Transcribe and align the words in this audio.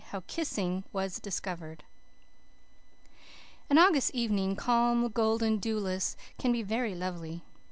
HOW 0.09 0.23
KISSING 0.25 0.83
WAS 0.91 1.19
DISCOVERED 1.19 1.83
An 3.69 3.77
August 3.77 4.09
evening, 4.15 4.55
calm, 4.55 5.09
golden, 5.09 5.57
dewless, 5.57 6.17
can 6.39 6.51
be 6.51 6.63
very 6.63 6.95
lovely. 6.95 7.43